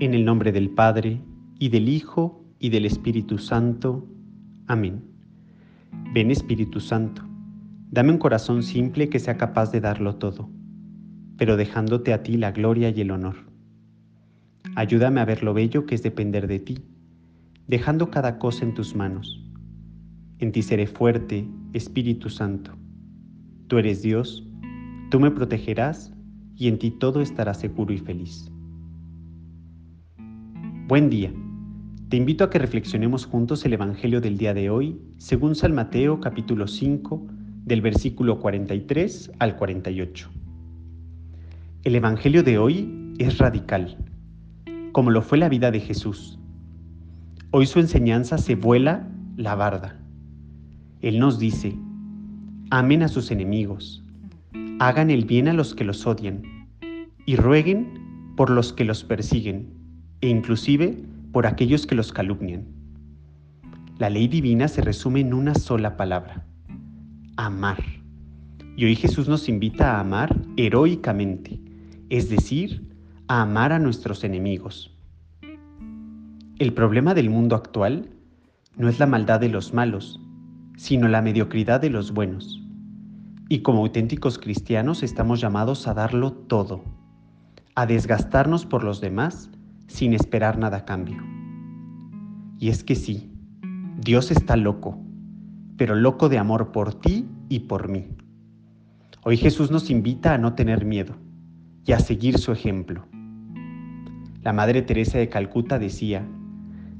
En 0.00 0.14
el 0.14 0.24
nombre 0.24 0.50
del 0.50 0.70
Padre, 0.70 1.20
y 1.58 1.68
del 1.68 1.90
Hijo, 1.90 2.42
y 2.58 2.70
del 2.70 2.86
Espíritu 2.86 3.36
Santo. 3.36 4.08
Amén. 4.66 5.04
Ven 6.14 6.30
Espíritu 6.30 6.80
Santo, 6.80 7.22
dame 7.90 8.10
un 8.10 8.16
corazón 8.16 8.62
simple 8.62 9.10
que 9.10 9.18
sea 9.18 9.36
capaz 9.36 9.70
de 9.72 9.82
darlo 9.82 10.14
todo, 10.16 10.48
pero 11.36 11.58
dejándote 11.58 12.14
a 12.14 12.22
ti 12.22 12.38
la 12.38 12.50
gloria 12.50 12.88
y 12.88 13.02
el 13.02 13.10
honor. 13.10 13.36
Ayúdame 14.74 15.20
a 15.20 15.26
ver 15.26 15.42
lo 15.42 15.52
bello 15.52 15.84
que 15.84 15.96
es 15.96 16.02
depender 16.02 16.46
de 16.46 16.60
ti, 16.60 16.78
dejando 17.66 18.10
cada 18.10 18.38
cosa 18.38 18.64
en 18.64 18.72
tus 18.72 18.96
manos. 18.96 19.44
En 20.38 20.50
ti 20.50 20.62
seré 20.62 20.86
fuerte, 20.86 21.46
Espíritu 21.74 22.30
Santo. 22.30 22.72
Tú 23.66 23.76
eres 23.76 24.00
Dios, 24.00 24.48
tú 25.10 25.20
me 25.20 25.30
protegerás 25.30 26.10
y 26.56 26.68
en 26.68 26.78
ti 26.78 26.90
todo 26.90 27.20
estará 27.20 27.52
seguro 27.52 27.92
y 27.92 27.98
feliz. 27.98 28.50
Buen 30.90 31.08
día. 31.08 31.32
Te 32.08 32.16
invito 32.16 32.42
a 32.42 32.50
que 32.50 32.58
reflexionemos 32.58 33.24
juntos 33.24 33.64
el 33.64 33.74
Evangelio 33.74 34.20
del 34.20 34.36
día 34.36 34.54
de 34.54 34.70
hoy, 34.70 35.00
según 35.18 35.54
San 35.54 35.72
Mateo 35.72 36.18
capítulo 36.18 36.66
5, 36.66 37.28
del 37.64 37.80
versículo 37.80 38.40
43 38.40 39.30
al 39.38 39.54
48. 39.54 40.28
El 41.84 41.94
Evangelio 41.94 42.42
de 42.42 42.58
hoy 42.58 43.14
es 43.20 43.38
radical, 43.38 43.98
como 44.90 45.12
lo 45.12 45.22
fue 45.22 45.38
la 45.38 45.48
vida 45.48 45.70
de 45.70 45.78
Jesús. 45.78 46.40
Hoy 47.52 47.66
su 47.66 47.78
enseñanza 47.78 48.36
se 48.36 48.56
vuela 48.56 49.06
la 49.36 49.54
barda. 49.54 49.96
Él 51.02 51.20
nos 51.20 51.38
dice, 51.38 51.72
amen 52.70 53.04
a 53.04 53.08
sus 53.08 53.30
enemigos, 53.30 54.02
hagan 54.80 55.10
el 55.10 55.24
bien 55.24 55.46
a 55.46 55.52
los 55.52 55.72
que 55.72 55.84
los 55.84 56.04
odian 56.04 56.42
y 57.26 57.36
rueguen 57.36 58.34
por 58.36 58.50
los 58.50 58.72
que 58.72 58.84
los 58.84 59.04
persiguen 59.04 59.78
e 60.20 60.28
inclusive 60.28 61.02
por 61.32 61.46
aquellos 61.46 61.86
que 61.86 61.94
los 61.94 62.12
calumnian. 62.12 62.66
La 63.98 64.10
ley 64.10 64.28
divina 64.28 64.68
se 64.68 64.82
resume 64.82 65.20
en 65.20 65.34
una 65.34 65.54
sola 65.54 65.96
palabra, 65.96 66.46
amar. 67.36 67.82
Y 68.76 68.84
hoy 68.84 68.96
Jesús 68.96 69.28
nos 69.28 69.48
invita 69.48 69.96
a 69.96 70.00
amar 70.00 70.34
heroicamente, 70.56 71.60
es 72.08 72.30
decir, 72.30 72.82
a 73.28 73.42
amar 73.42 73.72
a 73.72 73.78
nuestros 73.78 74.24
enemigos. 74.24 74.96
El 76.58 76.72
problema 76.72 77.14
del 77.14 77.30
mundo 77.30 77.56
actual 77.56 78.10
no 78.76 78.88
es 78.88 78.98
la 78.98 79.06
maldad 79.06 79.40
de 79.40 79.48
los 79.48 79.74
malos, 79.74 80.20
sino 80.76 81.08
la 81.08 81.22
mediocridad 81.22 81.80
de 81.80 81.90
los 81.90 82.12
buenos 82.12 82.60
y 83.50 83.62
como 83.62 83.80
auténticos 83.80 84.38
cristianos 84.38 85.02
estamos 85.02 85.40
llamados 85.40 85.88
a 85.88 85.92
darlo 85.92 86.32
todo, 86.32 86.84
a 87.74 87.84
desgastarnos 87.84 88.64
por 88.64 88.84
los 88.84 89.00
demás 89.00 89.50
sin 89.90 90.14
esperar 90.14 90.56
nada 90.56 90.78
a 90.78 90.84
cambio. 90.84 91.22
Y 92.58 92.68
es 92.68 92.84
que 92.84 92.94
sí, 92.94 93.32
Dios 93.98 94.30
está 94.30 94.56
loco, 94.56 94.98
pero 95.76 95.94
loco 95.94 96.28
de 96.28 96.38
amor 96.38 96.70
por 96.72 96.94
ti 96.94 97.26
y 97.48 97.60
por 97.60 97.88
mí. 97.88 98.06
Hoy 99.24 99.36
Jesús 99.36 99.70
nos 99.70 99.90
invita 99.90 100.32
a 100.32 100.38
no 100.38 100.54
tener 100.54 100.84
miedo 100.84 101.16
y 101.84 101.92
a 101.92 101.98
seguir 101.98 102.38
su 102.38 102.52
ejemplo. 102.52 103.06
La 104.42 104.52
Madre 104.52 104.82
Teresa 104.82 105.18
de 105.18 105.28
Calcuta 105.28 105.78
decía, 105.78 106.26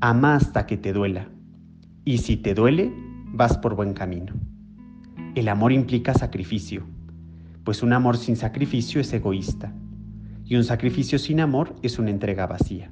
ama 0.00 0.34
hasta 0.34 0.66
que 0.66 0.76
te 0.76 0.92
duela, 0.92 1.28
y 2.04 2.18
si 2.18 2.36
te 2.36 2.52
duele, 2.52 2.92
vas 3.32 3.56
por 3.58 3.76
buen 3.76 3.94
camino. 3.94 4.34
El 5.34 5.48
amor 5.48 5.72
implica 5.72 6.14
sacrificio, 6.14 6.84
pues 7.64 7.82
un 7.82 7.92
amor 7.92 8.16
sin 8.16 8.36
sacrificio 8.36 9.00
es 9.00 9.12
egoísta 9.12 9.72
y 10.52 10.56
un 10.56 10.64
sacrificio 10.64 11.18
sin 11.18 11.40
amor 11.40 11.74
es 11.80 11.98
una 11.98 12.10
entrega 12.10 12.46
vacía. 12.46 12.90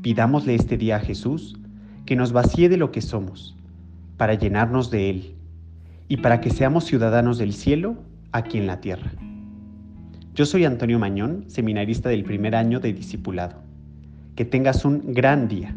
Pidámosle 0.00 0.54
este 0.54 0.78
día 0.78 0.96
a 0.96 1.00
Jesús 1.00 1.58
que 2.06 2.16
nos 2.16 2.32
vacíe 2.32 2.70
de 2.70 2.78
lo 2.78 2.90
que 2.90 3.02
somos, 3.02 3.54
para 4.16 4.32
llenarnos 4.32 4.90
de 4.90 5.10
Él 5.10 5.34
y 6.08 6.16
para 6.16 6.40
que 6.40 6.48
seamos 6.48 6.86
ciudadanos 6.86 7.36
del 7.36 7.52
cielo 7.52 7.98
aquí 8.32 8.56
en 8.56 8.66
la 8.66 8.80
tierra. 8.80 9.12
Yo 10.34 10.46
soy 10.46 10.64
Antonio 10.64 10.98
Mañón, 10.98 11.44
seminarista 11.48 12.08
del 12.08 12.24
primer 12.24 12.56
año 12.56 12.80
de 12.80 12.94
discipulado. 12.94 13.56
Que 14.34 14.46
tengas 14.46 14.86
un 14.86 15.12
gran 15.12 15.48
día. 15.48 15.76